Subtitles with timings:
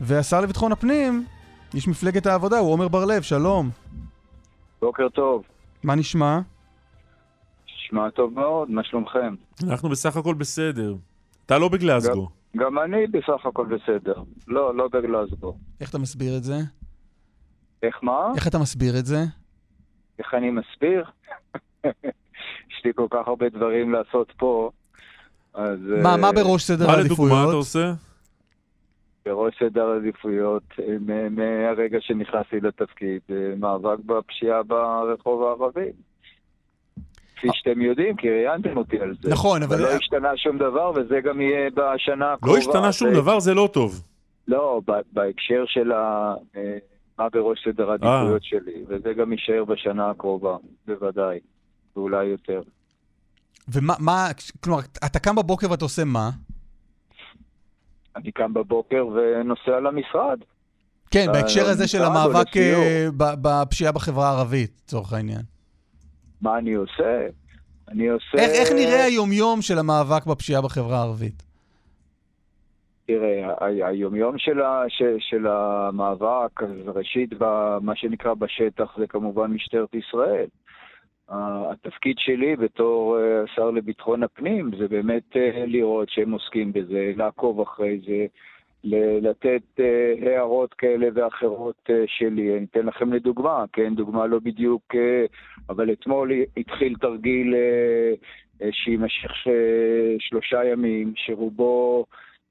[0.00, 1.24] והשר לביטחון הפנים,
[1.74, 3.70] איש מפלגת העבודה, הוא עומר בר-לב, שלום.
[4.80, 5.42] בוקר טוב.
[5.82, 6.40] מה נשמע?
[7.66, 9.34] נשמע טוב מאוד, מה שלומכם?
[9.62, 10.94] אנחנו בסך הכל בסדר.
[11.46, 12.28] אתה לא בגלזגו.
[12.56, 14.22] גם, גם אני בסך הכל בסדר.
[14.48, 15.56] לא, לא בגלזגו.
[15.80, 16.58] איך אתה מסביר את זה?
[17.82, 18.32] איך מה?
[18.36, 19.24] איך אתה מסביר את זה?
[20.18, 21.04] איך אני מסביר?
[22.70, 24.70] יש לי כל כך הרבה דברים לעשות פה,
[25.54, 25.78] אז...
[26.02, 27.54] מה, אה, מה בראש סדר מה לדוגמה אתה העדיפויות?
[27.54, 27.92] עושה?
[29.26, 35.90] בראש סדר העדיפויות אה, מ- מהרגע שנכנסתי לתפקיד, אה, מאבק בפשיעה ברחוב הערבי.
[37.36, 39.30] כפי שאתם יודעים, כי ראיינתם אותי על זה.
[39.30, 39.80] נכון, אבל...
[39.82, 42.52] לא השתנה שום דבר, וזה גם יהיה בשנה הקרובה.
[42.52, 44.02] לא השתנה שום זה- דבר, זה לא טוב.
[44.48, 44.80] לא,
[45.12, 46.34] בהקשר של ה...
[46.56, 46.76] אה,
[47.18, 50.56] מה בראש סדר העדיפויות שלי, וזה גם יישאר בשנה הקרובה,
[50.86, 51.38] בוודאי,
[51.96, 52.62] ואולי יותר.
[53.68, 54.26] ומה, מה,
[54.64, 56.30] כלומר, אתה קם בבוקר ואתה עושה מה?
[58.16, 60.38] אני קם בבוקר ונוסע למשרד.
[61.10, 62.56] כן, אה, בהקשר הזה של המאבק.
[62.56, 63.06] אה,
[63.42, 65.42] בפשיעה בחברה הערבית, לצורך העניין.
[66.42, 67.26] מה אני עושה?
[67.88, 68.38] אני עושה...
[68.38, 71.42] איך, איך נראה היומיום של המאבק בפשיעה בחברה הערבית?
[73.06, 73.54] תראה,
[73.88, 77.30] היומיום של, ה, של, של המאבק, אז ראשית,
[77.80, 80.46] מה שנקרא בשטח, זה כמובן משטרת ישראל.
[81.30, 87.60] התפקיד שלי בתור אה, השר לביטחון הפנים זה באמת אה, לראות שהם עוסקים בזה, לעקוב
[87.60, 88.26] אחרי זה,
[89.22, 92.56] לתת אה, הערות כאלה ואחרות שלי.
[92.56, 94.94] אני אתן לכם לדוגמה, כן, דוגמה לא בדיוק,
[95.68, 97.54] אבל אתמול התחיל תרגיל
[98.70, 99.32] שיימשך
[100.18, 102.06] שלושה ימים, שרובו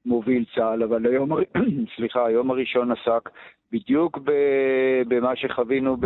[0.06, 1.30] מוביל צה"ל, אבל היום,
[1.96, 3.30] סליחה, היום הראשון עסק
[3.72, 4.18] בדיוק
[5.08, 5.96] במה שחווינו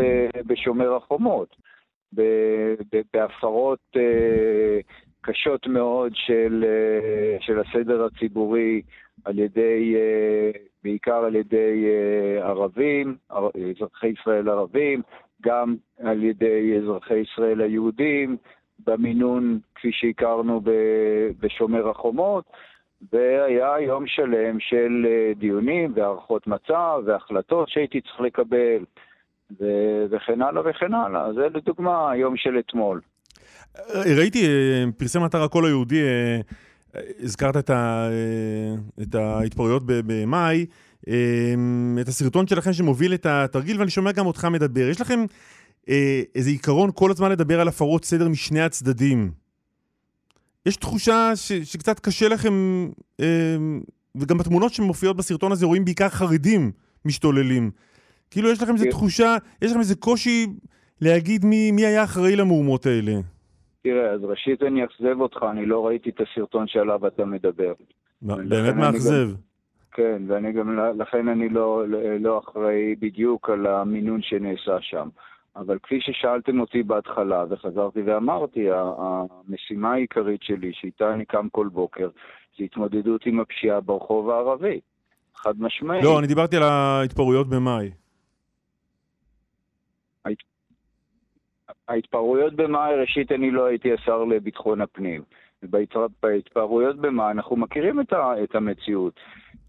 [0.47, 1.56] בשומר החומות,
[3.15, 4.79] בהפרות אה,
[5.20, 8.83] קשות מאוד של, אה, של הסדר הציבורי
[9.25, 10.51] על ידי, אה,
[10.84, 11.87] בעיקר על ידי
[12.41, 15.03] ערבים, ער- אזרחי ישראל ערבים,
[15.43, 18.37] גם על ידי אזרחי ישראל היהודים,
[18.87, 20.61] במינון כפי שהכרנו
[21.41, 22.44] בשומר החומות.
[23.12, 25.06] והיה יום שלם של
[25.37, 28.84] דיונים והערכות מצב והחלטות שהייתי צריך לקבל
[29.60, 31.32] ו- וכן הלאה וכן הלאה.
[31.32, 33.00] זה לדוגמה היום של אתמול.
[33.78, 36.41] אה, ראיתי, אה, פרסם אתר הקול היהודי, אה,
[37.21, 38.09] הזכרת את, ה,
[39.03, 40.66] את ההתפרעויות במאי,
[42.00, 44.88] את הסרטון שלכם שמוביל את התרגיל, ואני שומע גם אותך מדבר.
[44.88, 45.25] יש לכם
[46.34, 49.31] איזה עיקרון כל הזמן לדבר על הפרות סדר משני הצדדים.
[50.66, 52.53] יש תחושה ש, שקצת קשה לכם,
[54.15, 56.72] וגם בתמונות שמופיעות בסרטון הזה רואים בעיקר חרדים
[57.05, 57.71] משתוללים.
[58.34, 58.91] כאילו יש לכם איזו כן.
[58.91, 60.47] תחושה, יש לכם איזה קושי
[61.00, 63.12] להגיד מי, מי היה אחראי למהומות האלה.
[63.83, 67.73] תראה, אז ראשית אני אאכזב אותך, אני לא ראיתי את הסרטון שעליו אתה מדבר.
[68.23, 69.28] באמת מאכזב.
[69.93, 71.84] כן, ואני גם, לכן אני לא,
[72.21, 75.09] לא אחראי בדיוק על המינון שנעשה שם.
[75.56, 82.09] אבל כפי ששאלתם אותי בהתחלה, וחזרתי ואמרתי, המשימה העיקרית שלי, שאיתה אני קם כל בוקר,
[82.59, 84.81] זה התמודדות עם הפשיעה ברחוב הערבי.
[85.37, 86.05] חד משמעית.
[86.05, 87.91] לא, אני דיברתי על ההתפרעויות במאי.
[91.89, 95.22] ההתפרעויות במאי, ראשית, אני לא הייתי השר לביטחון הפנים.
[95.62, 99.21] בהתפר- בהתפרעויות במאי, אנחנו מכירים את, ה, את המציאות.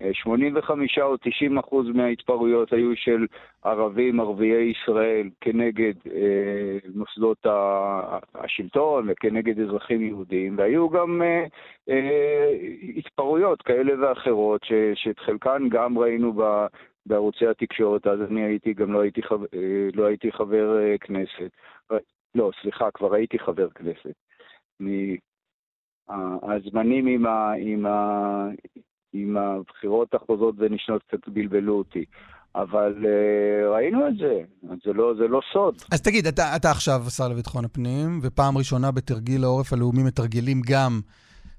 [0.01, 3.25] אה, 85 או 90 אחוז מההתפרעויות היו של
[3.63, 11.45] ערבים, ערביי ישראל, כנגד אה, מוסדות ה- השלטון וכנגד אזרחים יהודים, והיו גם אה,
[11.89, 12.51] אה,
[12.97, 16.65] התפרעויות כאלה ואחרות, ש, שאת חלקן גם ראינו ב,
[17.05, 19.59] בערוצי התקשורת, אז אני הייתי, גם לא הייתי, חבר, אה,
[19.93, 21.51] לא הייתי חבר אה, כנסת.
[22.35, 24.15] לא, סליחה, כבר הייתי חבר כנסת.
[26.43, 28.47] הזמנים עם, ה, עם, ה,
[29.13, 32.05] עם הבחירות החוזרות ונשנות קצת בלבלו אותי.
[32.55, 34.41] אבל uh, ראינו את זה,
[34.85, 35.75] זה לא, זה לא סוד.
[35.91, 41.01] אז תגיד, אתה, אתה עכשיו השר לביטחון הפנים, ופעם ראשונה בתרגיל העורף הלאומי מתרגלים גם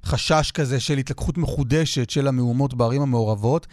[0.04, 3.66] חשש כזה של התלקחות מחודשת של המהומות בערים המעורבות.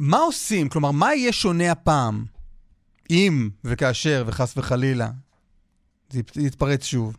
[0.00, 0.68] מה עושים?
[0.68, 2.24] כלומר, מה יהיה שונה הפעם,
[3.10, 5.08] אם וכאשר וחס וחלילה
[6.36, 7.16] יתפרץ שוב?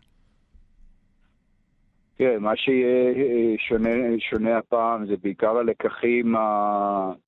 [2.18, 3.14] כן, מה שיהיה
[3.58, 6.34] שונה, שונה הפעם זה בעיקר הלקחים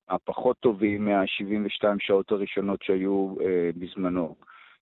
[0.09, 4.35] הפחות טובים מה-72 שעות הראשונות שהיו אה, בזמנו.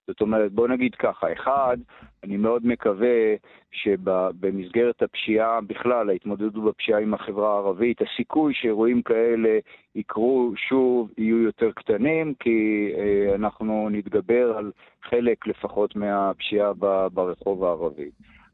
[0.08, 1.78] זאת אומרת, בוא נגיד ככה, אחד,
[2.24, 3.36] אני מאוד מקווה
[3.72, 9.60] שבמסגרת הפשיעה בכלל, ההתמודדות בפשיעה עם החברה הערבית, הסיכוי שאירועים כאלה
[9.96, 14.72] יקרו שוב יהיו יותר קטנים, כי אה, אנחנו נתגבר על
[15.04, 16.74] חלק לפחות מהפשיעה
[17.14, 18.10] ברחוב הערבי.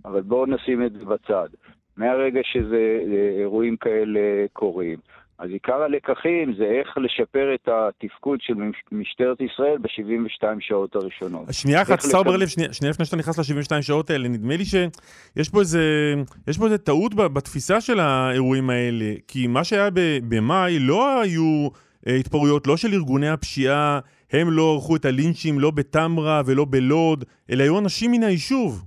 [0.06, 1.50] אבל בואו נשים את זה בצד.
[1.98, 5.00] מהרגע שזה אה, אירועים כאלה קורים,
[5.44, 8.54] אז עיקר הלקחים זה איך לשפר את התפקוד של
[8.92, 11.46] משטרת ישראל ב-72 שעות הראשונות.
[11.52, 15.60] שנייה אחת, שר בר-לב, שנייה, לפני שאתה נכנס ל-72 שעות האלה, נדמה לי שיש פה
[15.60, 16.14] איזה,
[16.48, 19.90] יש פה איזה טעות בתפיסה של האירועים האלה, כי מה שהיה
[20.30, 21.68] במאי לא היו
[22.08, 24.00] אה, התפרעויות, לא של ארגוני הפשיעה,
[24.32, 28.84] הם לא ערכו את הלינצ'ים לא בתמרה ולא בלוד, אלא היו אנשים מן היישוב.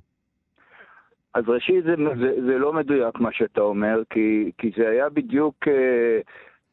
[1.37, 5.55] אז ראשית, זה, זה, זה לא מדויק מה שאתה אומר, כי, כי זה היה בדיוק...
[5.69, 6.21] אה,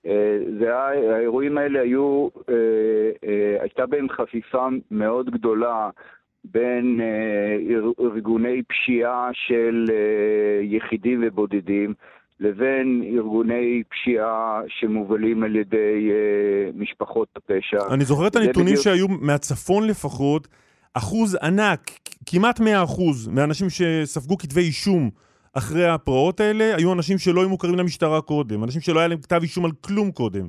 [0.05, 5.89] אה, זה היה, האירועים האלה היו, אה, הייתה בהם חפיפה מאוד גדולה
[6.43, 7.01] בין
[7.99, 9.91] ארגוני פשיעה של
[10.61, 11.93] יחידים ובודדים
[12.39, 16.11] לבין ארגוני פשיעה שמובלים על ידי
[16.75, 17.93] משפחות הפשע.
[17.93, 18.83] אני זוכר את הנתונים בדיוק...
[18.83, 20.47] שהיו מהצפון לפחות,
[20.93, 21.91] אחוז ענק,
[22.25, 25.09] כמעט 100 אחוז, מהאנשים שספגו כתבי אישום
[25.53, 29.39] אחרי הפרעות האלה, היו אנשים שלא היו מוכרים למשטרה קודם, אנשים שלא היה להם כתב
[29.41, 30.47] אישום על כלום קודם.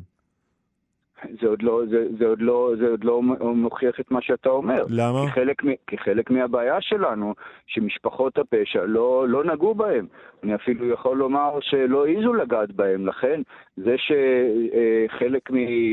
[1.41, 3.23] זה עוד לא, זה, זה עוד לא, זה עוד לא
[3.55, 4.85] מוכיח את מה שאתה אומר.
[4.89, 5.27] למה?
[5.27, 7.35] כי חלק, כי חלק מהבעיה שלנו,
[7.67, 10.07] שמשפחות הפשע לא, לא נגעו בהם.
[10.43, 13.07] אני אפילו יכול לומר שלא העזו לגעת בהם.
[13.07, 13.41] לכן,
[13.77, 15.51] זה שחלק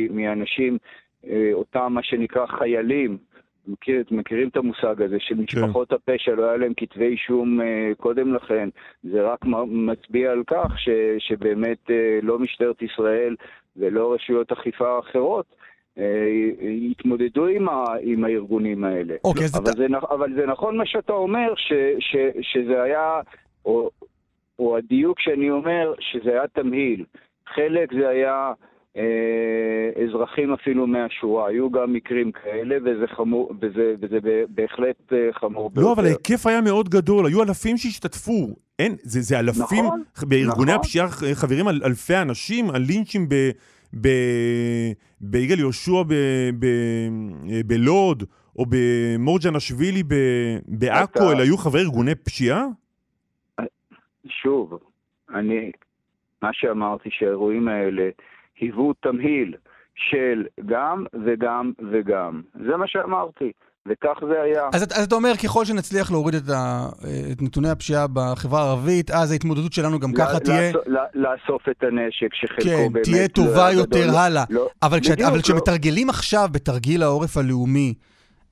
[0.09, 0.77] מהאנשים,
[1.27, 3.17] אה, אותם מה שנקרא חיילים,
[3.67, 5.35] מכיר, מכירים את המושג הזה של.
[5.35, 5.95] משפחות כן.
[5.95, 7.63] הפשע, לא היה להם כתבי אישום uh,
[7.95, 8.69] קודם לכן,
[9.03, 11.91] זה רק מצביע על כך ש, שבאמת uh,
[12.21, 13.35] לא משטרת ישראל
[13.77, 15.45] ולא רשויות אכיפה אחרות
[15.97, 16.01] uh,
[16.91, 19.15] התמודדו עם, ה, עם הארגונים האלה.
[19.23, 23.21] אוקיי, אבל, זה, אבל זה נכון מה שאתה אומר, ש, ש, שזה היה,
[23.65, 23.89] או,
[24.59, 27.05] או הדיוק שאני אומר, שזה היה תמהיל.
[27.55, 28.51] חלק זה היה...
[28.97, 31.47] אה, אזרחים אפילו מהשורה.
[31.47, 35.87] היו גם מקרים כאלה, וזה, חמור, וזה, וזה בהחלט אה, חמור ביותר.
[35.87, 38.47] לא, אבל ההיקף היה מאוד גדול, היו אלפים שהשתתפו.
[38.79, 40.79] אין, זה, זה אלפים, נכון, בארגוני נכון.
[40.79, 43.35] הפשיעה חברים על אלפי אנשים, על לינצ'ים ב,
[44.01, 44.07] ב,
[45.21, 46.03] ביגאל יהושע
[47.65, 48.23] בלוד,
[48.55, 50.03] או במורג'נשווילי
[50.67, 52.65] בעכו, אלה היו חברי ארגוני פשיעה?
[54.27, 54.79] שוב,
[55.33, 55.71] אני,
[56.41, 58.09] מה שאמרתי שהאירועים האלה
[58.61, 59.55] היוו תמהיל
[59.95, 62.41] של גם וגם וגם.
[62.65, 63.51] זה מה שאמרתי.
[63.85, 64.69] וכך זה היה.
[64.73, 66.85] אז, אז אתה אומר, ככל שנצליח להוריד את, ה,
[67.31, 70.71] את נתוני הפשיעה בחברה הערבית, אז ההתמודדות שלנו גם ככה תהיה...
[71.13, 73.05] לאסוף את הנשק, שחלקו כן, באמת...
[73.05, 74.43] תהיה טובה לא יותר לא, הלאה.
[74.49, 75.41] לא, אבל, בדיוק, כשאת, אבל לא.
[75.41, 77.93] כשמתרגלים עכשיו בתרגיל העורף הלאומי,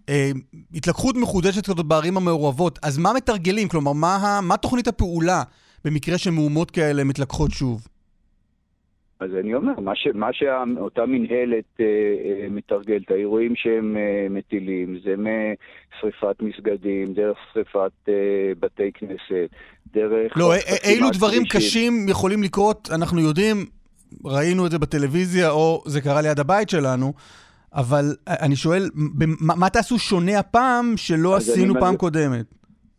[0.10, 0.32] אה,
[0.74, 3.68] התלקחות מחודשת כזאת בערים המעורבות, אז מה מתרגלים?
[3.68, 5.44] כלומר, מה, מה תוכנית הפעולה
[5.86, 7.88] במקרה שמהומות כאלה מתלקחות שוב?
[9.20, 14.98] אז אני אומר, מה, ש, מה שאותה מנהלת אה, אה, מתרגלת, האירועים שהם אה, מטילים,
[15.04, 18.14] זה משריפת מסגדים, דרך שריפת אה,
[18.60, 19.50] בתי כנסת,
[19.94, 20.38] דרך...
[20.38, 21.44] לא, אילו דברים.
[21.50, 23.66] קשים יכולים לקרות, אנחנו יודעים,
[24.26, 27.14] ראינו את זה בטלוויזיה, או זה קרה ליד הבית שלנו,
[27.74, 28.90] אבל אני שואל,
[29.40, 32.00] מה, מה תעשו שונה הפעם שלא עשינו פעם מז...
[32.00, 32.46] קודמת?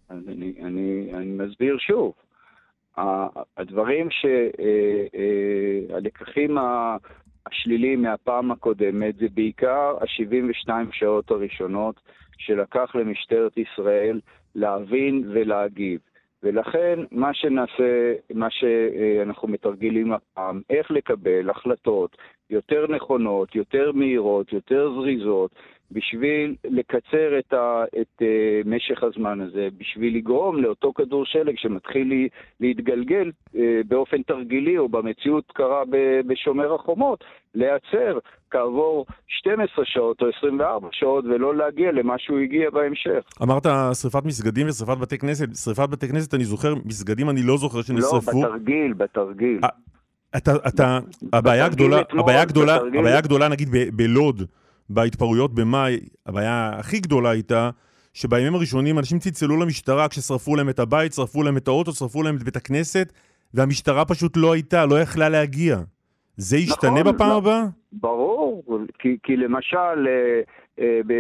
[0.08, 2.12] אז אני, אני, אני מסביר שוב.
[3.56, 4.08] הדברים
[5.90, 6.58] שהלקחים
[7.46, 12.00] השליליים מהפעם הקודמת זה בעיקר ה-72 שעות הראשונות
[12.38, 14.20] שלקח למשטרת ישראל
[14.54, 16.00] להבין ולהגיב.
[16.42, 22.16] ולכן מה שנעשה, מה שאנחנו מתרגלים הפעם, איך לקבל החלטות
[22.50, 25.50] יותר נכונות, יותר מהירות, יותר זריזות,
[25.92, 32.28] בשביל לקצר את, ה, את uh, משך הזמן הזה, בשביל לגרום לאותו כדור שלג שמתחיל
[32.60, 38.18] להתגלגל uh, באופן תרגילי, או במציאות קרה ב, בשומר החומות, להיעצר
[38.50, 43.24] כעבור 12 שעות או 24 שעות, ולא להגיע למה שהוא הגיע בהמשך.
[43.42, 43.66] אמרת
[44.02, 45.54] שריפת מסגדים ושריפת בתי כנסת.
[45.54, 48.42] שריפת בתי כנסת, אני זוכר, מסגדים אני לא זוכר שנשרפו.
[48.42, 49.60] לא, בתרגיל, בתרגיל.
[50.36, 50.98] אתה, אתה,
[51.32, 54.42] הבעיה הגדולה, הבעיה הגדולה, הבעיה הגדולה, נגיד בלוד,
[54.90, 57.70] בהתפרעויות במאי, הבעיה הכי גדולה הייתה
[58.14, 62.36] שבימים הראשונים אנשים צלצלו למשטרה כששרפו להם את הבית, שרפו להם את האוטו, שרפו להם
[62.36, 63.12] את בית הכנסת,
[63.54, 65.76] והמשטרה פשוט לא הייתה, לא יכלה להגיע.
[66.36, 67.64] זה ישתנה נכון, בפעם לא, הבאה?
[67.92, 68.64] ברור,
[68.98, 70.40] כי, כי למשל, אה,
[70.80, 71.12] אה, ב,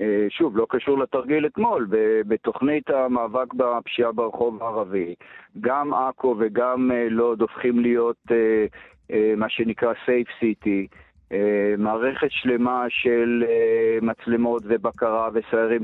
[0.00, 1.96] אה, שוב, לא קשור לתרגיל אתמול, ב,
[2.26, 5.14] בתוכנית המאבק בפשיעה ברחוב הערבי,
[5.60, 8.66] גם עכו וגם אה, לוד הופכים להיות אה,
[9.10, 10.96] אה, מה שנקרא Safe City.
[11.32, 15.82] אה, מערכת שלמה של אה, מצלמות ובקרה וסיירים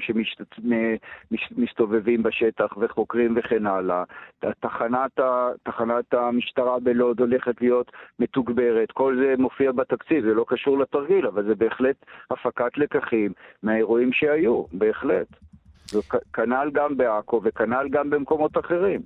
[1.36, 4.04] שמסתובבים בשטח וחוקרים וכן הלאה.
[4.60, 5.20] תחנת,
[5.62, 11.44] תחנת המשטרה בלוד הולכת להיות מתוגברת, כל זה מופיע בתקציב, זה לא קשור לתרגיל, אבל
[11.44, 11.96] זה בהחלט
[12.30, 13.32] הפקת לקחים
[13.62, 15.26] מהאירועים שהיו, בהחלט.
[16.32, 19.00] כנ"ל גם בעכו וכנ"ל גם במקומות אחרים.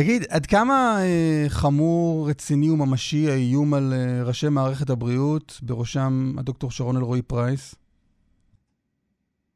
[0.00, 6.70] תגיד, עד כמה אה, חמור, רציני וממשי האיום על אה, ראשי מערכת הבריאות, בראשם הדוקטור
[6.70, 7.74] שרון אלרועי פרייס?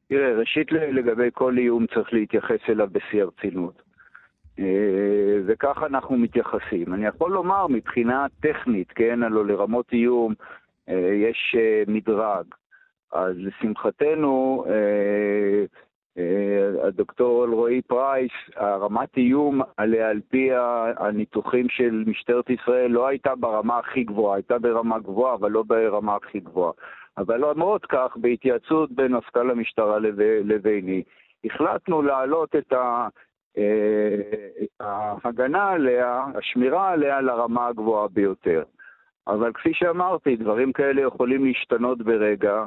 [0.09, 3.83] תראה, ראשית לגבי כל איום צריך להתייחס אליו בשיא הרצינות.
[4.59, 4.65] אה,
[5.47, 6.95] וכך אנחנו מתייחסים.
[6.95, 10.35] אני יכול לומר מבחינה טכנית, כן, הלוא לרמות איום
[11.29, 11.57] יש
[11.87, 12.45] מדרג.
[13.13, 14.65] אז לשמחתנו,
[16.83, 20.51] הדוקטור אלרועי פרייס, הרמת איום עליה על פי
[20.97, 26.17] הניתוחים של משטרת ישראל לא הייתה ברמה הכי גבוהה, הייתה ברמה גבוהה, אבל לא ברמה
[26.17, 26.73] הכי גבוהה.
[27.19, 29.99] אבל למרות כך, בהתייעצות בין מפכ"ל המשטרה
[30.45, 31.03] לביני,
[31.45, 33.09] החלטנו להעלות את ה...
[34.81, 38.63] ההגנה עליה, השמירה עליה לרמה הגבוהה ביותר.
[39.27, 42.65] אבל כפי שאמרתי, דברים כאלה יכולים להשתנות ברגע,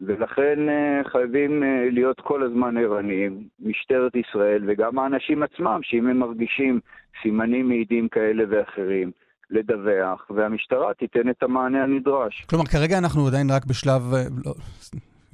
[0.00, 6.18] ולכן אה, חייבים אה, להיות כל הזמן ערניים, משטרת ישראל וגם האנשים עצמם, שאם הם
[6.18, 6.80] מרגישים
[7.22, 9.10] סימנים מעידים כאלה ואחרים,
[9.50, 12.44] לדווח, והמשטרה תיתן את המענה הנדרש.
[12.50, 14.54] כלומר, כרגע אנחנו עדיין רק בשלב, אה, לא,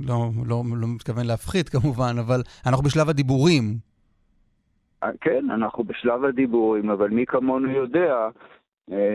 [0.09, 3.63] לא, לא, לא מתכוון להפחית כמובן, אבל אנחנו בשלב הדיבורים.
[5.21, 8.29] כן, אנחנו בשלב הדיבורים, אבל מי כמונו יודע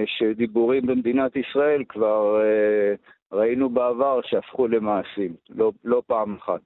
[0.05, 2.39] שדיבורים במדינת ישראל כבר
[3.31, 6.61] ראינו בעבר שהפכו למעשים, לא, לא פעם אחת,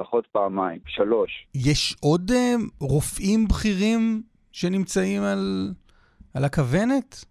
[0.00, 1.46] לפחות פעמיים, שלוש.
[1.54, 2.34] יש עוד uh,
[2.80, 5.68] רופאים בכירים שנמצאים על,
[6.34, 7.24] על הכוונת?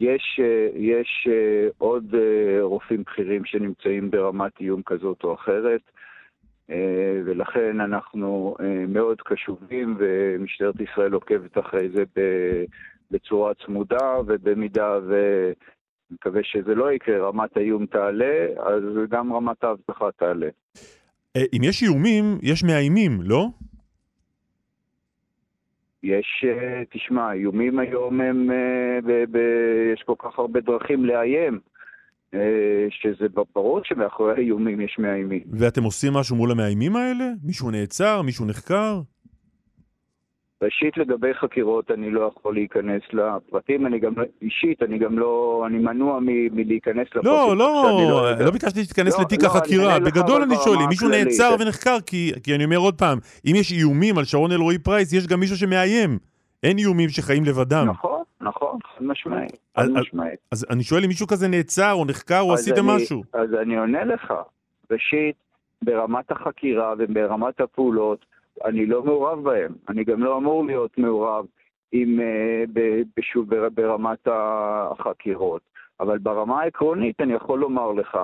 [0.00, 2.14] יש, uh, יש uh, עוד
[2.60, 5.80] רופאים בכירים שנמצאים ברמת איום כזאת או אחרת,
[7.26, 8.56] ולכן אנחנו
[8.88, 12.04] מאוד קשובים, ומשטרת ישראל עוקבת אחרי זה
[13.10, 14.98] בצורה צמודה, ובמידה.
[16.10, 20.48] מקווה שזה לא יקרה, רמת האיום תעלה, אז גם רמת האבטחה תעלה.
[21.36, 23.46] אה, אם יש איומים, יש מאיימים, לא?
[26.02, 29.38] יש, אה, תשמע, איומים היום הם, אה, ב, ב,
[29.94, 31.58] יש כל כך הרבה דרכים לאיים,
[32.90, 35.42] שזה ברור שמאחורי האיומים יש מאיימים.
[35.52, 37.24] ואתם עושים משהו מול המאיימים האלה?
[37.42, 38.22] מישהו נעצר?
[38.22, 39.00] מישהו נחקר?
[40.64, 45.78] ראשית, לגבי חקירות, אני לא יכול להיכנס לפרטים, אני גם, אישית, אני גם לא, אני
[45.78, 47.30] מנוע מ- מלהיכנס לפרטים.
[47.30, 50.00] לא, לא, לא, לא ביקשתי שתיכנס לא, לתיק לא, החקירה.
[50.00, 53.72] בגדול אני שואל, אם מישהו נעצר ונחקר, כי, כי אני אומר עוד פעם, אם יש
[53.72, 56.18] איומים על שרון אלרועי פרייס, יש גם מישהו שמאיים.
[56.62, 57.86] אין איומים שחיים לבדם.
[57.86, 59.56] נכון, נכון, חד משמעית.
[59.74, 60.38] אז, משמעית.
[60.52, 63.22] אז, אני שואל אם מישהו כזה נעצר או נחקר או עשיתם אני, משהו.
[63.32, 64.32] אז אני עונה לך.
[64.90, 65.36] ראשית,
[65.82, 68.26] ברמת החקירה וברמת הפעולות,
[68.64, 69.72] אני לא מעורב בהם.
[69.88, 71.46] אני גם לא אמור להיות מעורב
[71.92, 72.20] עם,
[73.16, 75.62] בשוב, ברמת החקירות.
[76.00, 78.18] אבל ברמה העקרונית אני יכול לומר לך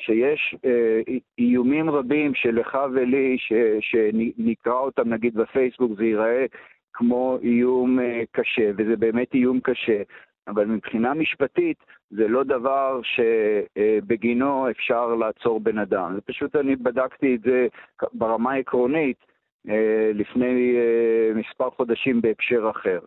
[0.00, 1.00] שיש אה,
[1.38, 6.46] איומים רבים שלך ולי, ש, שנקרא אותם נגיד בפייסבוק, זה ייראה
[6.92, 10.02] כמו איום אה, קשה, וזה באמת איום קשה.
[10.48, 11.76] אבל מבחינה משפטית
[12.10, 16.14] זה לא דבר שבגינו אפשר לעצור בן אדם.
[16.14, 17.66] זה פשוט אני בדקתי את זה
[18.12, 19.34] ברמה העקרונית, אה,
[20.14, 22.98] לפני אה, מספר חודשים בהקשר אחר.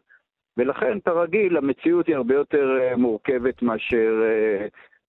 [0.57, 4.21] ולכן, כרגיל, המציאות היא הרבה יותר אה, מורכבת מאשר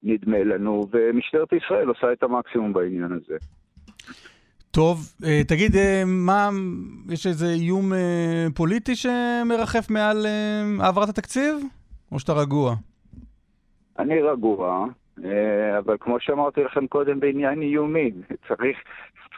[0.03, 3.37] נדמה לנו, ומשטרת ישראל עושה את המקסימום בעניין הזה.
[4.71, 4.99] טוב,
[5.49, 5.73] תגיד,
[6.07, 6.49] מה,
[7.11, 7.93] יש איזה איום
[8.55, 10.27] פוליטי שמרחף מעל
[10.81, 11.55] העברת התקציב,
[12.13, 12.75] או שאתה רגוע?
[13.99, 14.87] אני רגוע,
[15.79, 18.77] אבל כמו שאמרתי לכם קודם בעניין איומים, צריך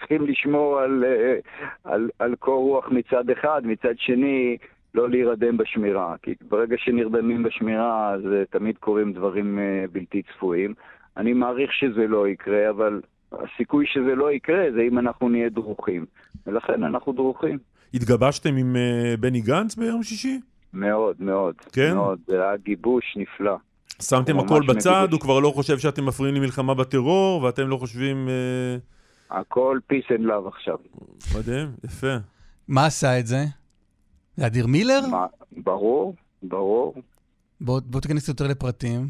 [0.09, 1.37] צריכים לשמור על, אה,
[1.85, 4.57] על, על קור רוח מצד אחד, מצד שני,
[4.95, 6.15] לא להירדם בשמירה.
[6.23, 10.75] כי ברגע שנרדמים בשמירה, אז אה, תמיד קורים דברים אה, בלתי צפויים.
[11.17, 13.01] אני מעריך שזה לא יקרה, אבל
[13.33, 16.07] הסיכוי שזה לא יקרה זה אם אנחנו נהיה דרוכים.
[16.47, 17.59] ולכן אנחנו דרוכים.
[17.95, 18.77] התגבשתם עם
[19.21, 20.41] בני גנץ ביום שישי?
[20.73, 21.55] מאוד, מאוד.
[21.73, 21.95] כן?
[21.95, 22.19] מאוד.
[22.27, 23.57] זה היה גיבוש נפלא.
[24.03, 25.13] שמתם הכל בצד, מגיבוש.
[25.13, 28.29] הוא כבר לא חושב שאתם מפריעים למלחמה בטרור, ואתם לא חושבים...
[28.29, 28.94] אה...
[29.31, 30.77] הכל peace and love עכשיו.
[31.39, 32.17] מדהים, יפה.
[32.69, 33.45] מה עשה את זה?
[34.37, 35.01] זה אדיר מילר?
[35.11, 36.95] מה, ברור, ברור.
[37.61, 39.09] בוא, בוא תיכנס יותר לפרטים.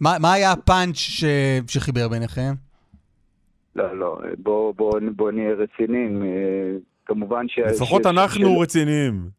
[0.00, 1.24] מה, מה היה הפאנץ' ש...
[1.68, 2.54] שחיבר ביניכם?
[3.76, 6.22] לא, לא, בוא, בוא, בוא נהיה רציניים.
[6.22, 7.58] אה, כמובן ש...
[7.58, 8.06] לפחות ש...
[8.06, 8.62] אנחנו של...
[8.62, 9.30] רציניים.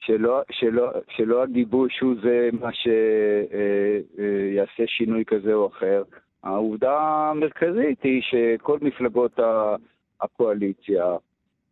[0.00, 3.02] שלא, שלא, שלא הגיבוש הוא זה מה שיעשה
[4.78, 6.02] אה, אה, שינוי כזה או אחר.
[6.44, 6.98] העובדה
[7.30, 9.38] המרכזית היא שכל מפלגות
[10.20, 11.04] הקואליציה,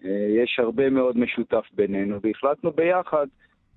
[0.05, 3.26] אה, יש הרבה מאוד משותף בינינו, והחלטנו ביחד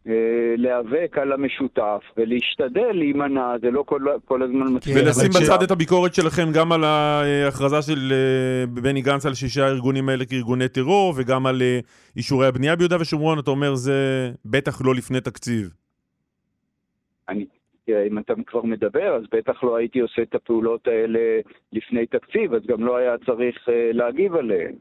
[0.08, 0.14] אה,
[0.58, 4.98] להיאבק על המשותף ולהשתדל להימנע, זה לא כל, כל הזמן מצליח.
[4.98, 9.66] ולשים אבל בצד את הביקורת שלכם גם על ההכרזה של אה, בני גנץ על שישה
[9.66, 11.62] הארגונים האלה כארגוני טרור, וגם על
[12.18, 15.70] אישורי הבנייה ביהודה ושומרון, אתה אומר זה בטח לא לפני תקציב.
[17.30, 17.46] אני,
[17.90, 21.20] אם אתה כבר מדבר, אז בטח לא הייתי עושה את הפעולות האלה
[21.74, 24.74] לפני תקציב, אז גם לא היה צריך אה, להגיב עליהן.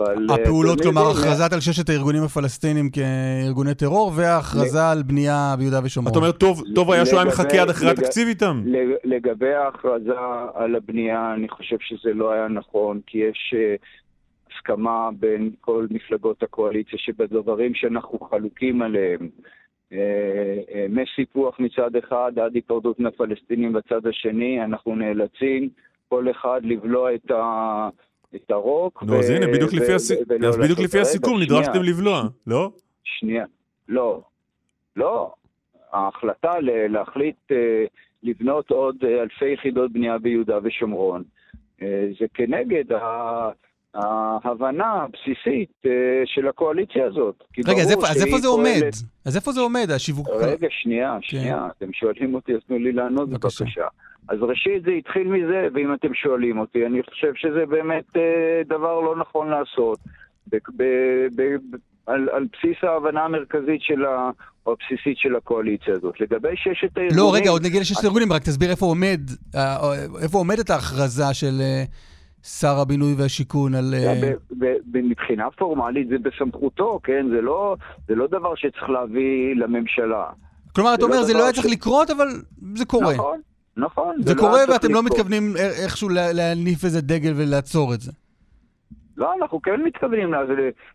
[0.00, 0.26] אבל...
[0.30, 5.80] אה, הפעולות, כלומר, יודעים, הכרזת על ששת הארגונים הפלסטינים כארגוני טרור, והכרזה על בנייה ביהודה
[5.84, 6.10] ושומרון.
[6.12, 8.62] אתה אומר, טוב, טוב היה שהוא היה מחכה עד אחרי התקציב איתם?
[8.66, 10.12] לג- לגבי ההכרזה
[10.54, 13.74] על הבנייה, אני חושב שזה לא היה נכון, כי יש אה,
[14.56, 19.63] הסכמה בין כל מפלגות הקואליציה שבדברים שאנחנו חלוקים עליהם, אה, אה,
[20.88, 25.68] מסיפוח מצד אחד עד היפרדות מהפלסטינים בצד השני, אנחנו נאלצים
[26.08, 27.88] כל אחד לבלוע את ה...
[28.34, 29.02] את הרוק.
[29.02, 30.10] נו, אז הנה, בדיוק ו- לפי הס-
[30.48, 32.70] אז בדיוק לפי הסיכום נדרשתם לבלוע, לא?
[33.04, 33.44] שנייה.
[33.88, 34.20] לא.
[34.96, 35.32] לא.
[35.92, 37.84] ההחלטה ל- להחליט אה,
[38.22, 41.22] לבנות עוד אה, אלפי יחידות בנייה ביהודה ושומרון,
[41.82, 43.50] אה, זה כנגד ה-
[43.94, 45.90] ההבנה הבסיסית אה,
[46.24, 47.34] של הקואליציה הזאת.
[47.66, 48.78] רגע, אז איפה- אז איפה זה עומד?
[48.80, 48.94] פועלת-
[49.26, 50.28] אז איפה זה עומד, השיווק?
[50.28, 51.68] רגע, שנייה, שנייה.
[51.78, 53.64] אתם שואלים אותי, אז תנו לי לענות בבקשה.
[53.64, 53.86] בבקשה.
[54.28, 58.22] אז ראשית זה התחיל מזה, ואם אתם שואלים אותי, אני חושב שזה באמת אה,
[58.68, 59.98] דבר לא נכון לעשות.
[60.52, 60.82] ב- ב-
[61.36, 64.30] ב- על, על בסיס ההבנה המרכזית של ה...
[64.66, 66.20] או הבסיסית של הקואליציה הזאת.
[66.20, 67.16] לגבי ששת הארגונים...
[67.18, 69.20] לא, רגע, עוד נגיע לששת הארגונים, רק תסביר איפה עומד,
[69.54, 69.76] אה,
[70.22, 71.84] איפה עומדת ההכרזה של אה,
[72.44, 73.94] שר הבינוי והשיכון על...
[73.94, 74.32] אה,
[74.94, 77.26] מבחינה פורמלית זה בסמכותו, כן?
[77.30, 77.76] זה לא,
[78.08, 80.24] זה לא דבר שצריך להביא לממשלה.
[80.74, 82.26] כלומר, אתה זה לא אומר, זה לא היה צריך לקרות, אבל
[82.74, 83.14] זה קורה.
[83.14, 83.40] נכון,
[83.76, 84.16] נכון.
[84.24, 85.02] זה לא קורה ואתם לא.
[85.02, 88.12] מתכוונים אה, איכשהו לה- להניף איזה דגל ולעצור את זה.
[89.16, 90.30] לא, אנחנו כן מתכוונים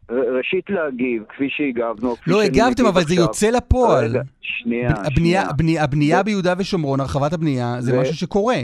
[0.10, 2.16] ראשית להגיב, כפי שהגבנו.
[2.16, 3.24] כפי לא הגבתם, אבל זה עכשיו.
[3.24, 4.06] יוצא לפועל.
[4.06, 5.50] רגע, שנייה, הבנייה, שנייה.
[5.50, 8.56] הבנייה, הבנייה זה- ביהודה ושומרון, הרחבת הבנייה, זה זה- משהו שקורה.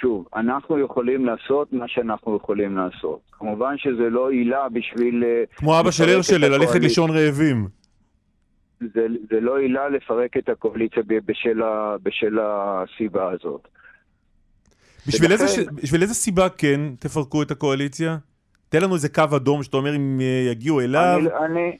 [0.00, 3.20] שוב, אנחנו יכולים לעשות מה שאנחנו יכולים לעשות.
[3.32, 5.24] כמובן שזה לא עילה בשביל...
[5.24, 6.80] אה, כמו אבא של לפרק את הרשל, ללכת.
[6.80, 7.68] לישון רעבים.
[8.80, 13.68] זה, זה לא עילה לפרק את הקואליציה בשל, ה, בשל הסיבה הזאת.
[15.08, 18.16] בשביל ולכן- איזה בשביל איזה סיבה כן תפרקו את הקואליציה?
[18.68, 21.18] תן לנו איזה קו אדום שאתה אומר אם אה, יגיעו אליו.
[21.20, 21.76] אני, אני,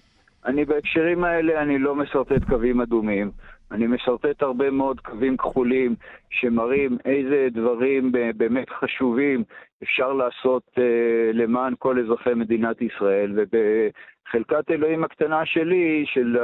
[0.47, 3.31] אני בהקשרים האלה, אני לא משרטט קווים אדומים.
[3.73, 5.95] אני משרטט הרבה מאוד קווים כחולים
[6.31, 9.45] שמראים איזה דברים באמת חשובים
[9.83, 13.33] אפשר לעשות אה, למען כל אזרחי מדינת ישראל.
[13.37, 16.39] ובחלקת אלוהים הקטנה שלי, של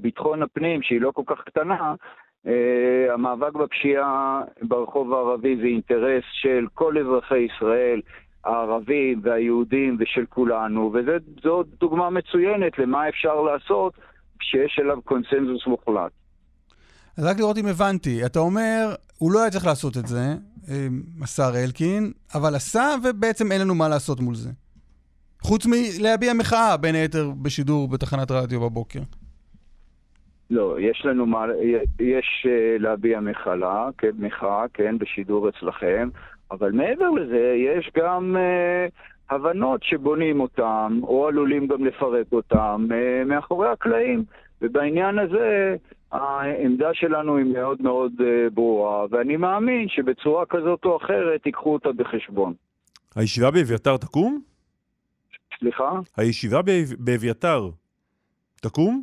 [0.00, 1.94] ביטחון הפנים, שהיא לא כל כך קטנה,
[2.46, 8.00] אה, המאבק בפשיעה ברחוב הערבי זה אינטרס של כל אזרחי ישראל.
[8.44, 13.92] הערבים והיהודים ושל כולנו, וזו דוגמה מצוינת למה אפשר לעשות
[14.38, 16.12] כשיש אליו קונסנזוס מוחלט.
[17.18, 18.26] אז רק לראות אם הבנתי.
[18.26, 20.34] אתה אומר, הוא לא היה צריך לעשות את זה,
[21.22, 24.50] השר אלקין, אבל עשה, ובעצם אין לנו מה לעשות מול זה.
[25.42, 29.00] חוץ מלהביע מחאה, בין היתר, בשידור בתחנת רדיו בבוקר.
[30.50, 31.44] לא, יש לנו מה,
[32.00, 36.08] יש אה, להביע מחלה, כן, מחאה, כן, בשידור אצלכם,
[36.50, 38.86] אבל מעבר לזה יש גם אה,
[39.30, 44.24] הבנות שבונים אותן, או עלולים גם לפרק אותן, אה, מאחורי הקלעים.
[44.62, 45.76] ובעניין הזה
[46.12, 51.92] העמדה שלנו היא מאוד מאוד אה, ברורה, ואני מאמין שבצורה כזאת או אחרת ייקחו אותה
[51.92, 52.54] בחשבון.
[53.16, 54.42] הישיבה באביתר תקום?
[55.58, 55.90] סליחה?
[56.16, 57.70] הישיבה באב- באביתר
[58.60, 59.02] תקום?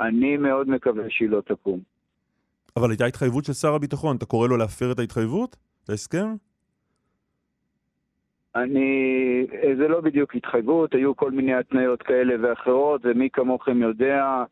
[0.00, 1.80] אני מאוד מקווה שהיא לא תקום.
[2.76, 5.56] אבל הייתה התחייבות של שר הביטחון, אתה קורא לו להפר את ההתחייבות?
[5.84, 6.26] את ההסכם?
[8.56, 9.46] אני,
[9.78, 14.44] זה לא בדיוק התחייבות, היו כל מיני התניות כאלה ואחרות, ומי כמוכם יודע, אה,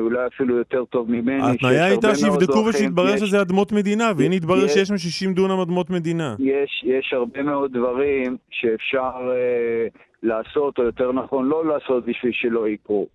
[0.00, 1.42] אולי אפילו יותר טוב ממני.
[1.42, 5.34] ההתניה שיש הייתה שיבדקו ושיתברר יש- שזה אדמות מדינה, והנה התברר יש- שיש שם 60
[5.34, 6.34] דונם אדמות מדינה.
[6.38, 9.86] יש, יש הרבה מאוד דברים שאפשר אה,
[10.22, 13.06] לעשות, או יותר נכון לא לעשות, בשביל שלא יקרו.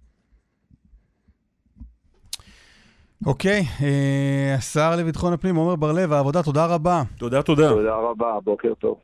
[3.26, 7.02] אוקיי, אה, השר לביטחון הפנים, עמר בר-לב, העבודה, תודה רבה.
[7.17, 7.69] תודה, תודה.
[7.69, 8.97] תודה רבה, בוקר טוב.